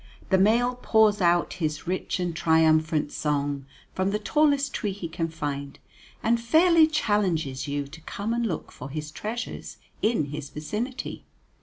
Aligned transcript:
The 0.31 0.39
male 0.39 0.79
pours 0.81 1.21
out 1.21 1.53
his 1.61 1.85
rich 1.85 2.19
and 2.19 2.35
triumphant 2.35 3.11
song 3.11 3.67
from 3.93 4.09
the 4.09 4.17
tallest 4.17 4.73
tree 4.73 4.93
he 4.93 5.07
can 5.07 5.27
find, 5.29 5.77
and 6.23 6.41
fairly 6.41 6.87
challenges 6.87 7.67
you 7.67 7.85
to 7.85 8.01
come 8.01 8.33
and 8.33 8.43
look 8.43 8.71
for 8.71 8.89
his 8.89 9.11
treasures 9.11 9.77
in 10.01 10.31
his 10.31 10.49
vicinity. 10.49 11.23